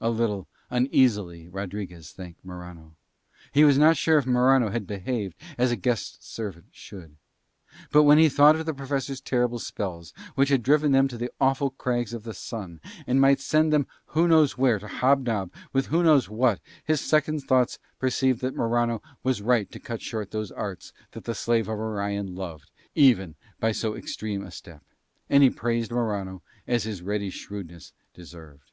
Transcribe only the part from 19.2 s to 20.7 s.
was right to cut short those